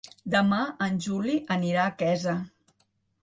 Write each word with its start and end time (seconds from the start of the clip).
Demà 0.35 0.61
en 0.85 0.95
Juli 1.07 1.35
anirà 1.57 1.83
a 1.83 1.93
Quesa. 1.99 2.35